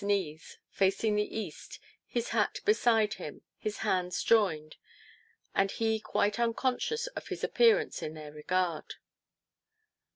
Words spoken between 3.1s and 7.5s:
him, his hands joined, and he quite unconscious of his